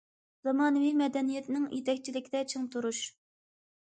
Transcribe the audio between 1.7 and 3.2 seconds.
يېتەكچىلىكىدە چىڭ تۇرۇش.